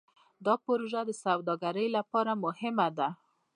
دا 0.45 0.53
پروژه 0.65 1.01
د 1.05 1.11
سوداګرۍ 1.23 1.87
لپاره 1.97 2.31
مهمه 2.45 2.87
ده. 2.97 3.09